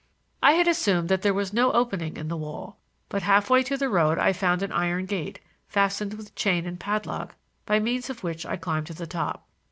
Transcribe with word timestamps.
I 0.41 0.53
had 0.53 0.67
assumed 0.67 1.09
that 1.09 1.21
there 1.21 1.31
was 1.31 1.53
no 1.53 1.71
opening 1.73 2.17
in 2.17 2.27
the 2.27 2.35
wall, 2.35 2.79
but 3.07 3.21
half 3.21 3.51
way 3.51 3.61
to 3.61 3.77
the 3.77 3.87
road 3.87 4.17
I 4.17 4.33
found 4.33 4.63
an 4.63 4.71
iron 4.71 5.05
gate, 5.05 5.39
fastened 5.67 6.15
with 6.15 6.33
chain 6.33 6.65
and 6.65 6.79
padlock, 6.79 7.35
by 7.67 7.77
means 7.79 8.09
of 8.09 8.23
which 8.23 8.43
I 8.43 8.55
climbed 8.55 8.87
to 8.87 8.95
the 8.95 9.05
top. 9.05 9.47